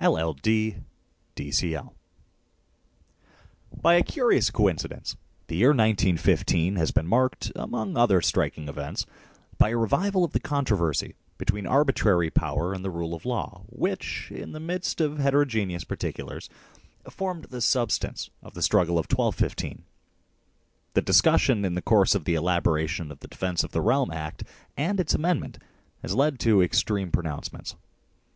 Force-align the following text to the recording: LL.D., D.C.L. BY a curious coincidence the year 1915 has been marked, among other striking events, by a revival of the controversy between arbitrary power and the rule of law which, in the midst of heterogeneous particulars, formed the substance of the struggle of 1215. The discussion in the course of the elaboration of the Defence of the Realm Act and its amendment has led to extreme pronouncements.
LL.D., 0.00 0.76
D.C.L. 1.34 1.96
BY 3.76 3.94
a 3.94 4.04
curious 4.04 4.48
coincidence 4.52 5.16
the 5.48 5.56
year 5.56 5.70
1915 5.70 6.76
has 6.76 6.92
been 6.92 7.08
marked, 7.08 7.50
among 7.56 7.96
other 7.96 8.20
striking 8.22 8.68
events, 8.68 9.04
by 9.58 9.70
a 9.70 9.76
revival 9.76 10.22
of 10.22 10.30
the 10.30 10.38
controversy 10.38 11.16
between 11.38 11.66
arbitrary 11.66 12.30
power 12.30 12.72
and 12.72 12.84
the 12.84 12.90
rule 12.92 13.14
of 13.14 13.24
law 13.26 13.64
which, 13.66 14.28
in 14.30 14.52
the 14.52 14.60
midst 14.60 15.00
of 15.00 15.18
heterogeneous 15.18 15.82
particulars, 15.82 16.48
formed 17.10 17.46
the 17.46 17.60
substance 17.60 18.30
of 18.44 18.54
the 18.54 18.62
struggle 18.62 18.96
of 18.96 19.06
1215. 19.10 19.82
The 20.92 21.02
discussion 21.02 21.64
in 21.64 21.74
the 21.74 21.82
course 21.82 22.14
of 22.14 22.26
the 22.26 22.36
elaboration 22.36 23.10
of 23.10 23.18
the 23.18 23.26
Defence 23.26 23.64
of 23.64 23.72
the 23.72 23.80
Realm 23.82 24.12
Act 24.12 24.44
and 24.76 25.00
its 25.00 25.14
amendment 25.16 25.58
has 26.02 26.14
led 26.14 26.38
to 26.38 26.62
extreme 26.62 27.10
pronouncements. 27.10 27.74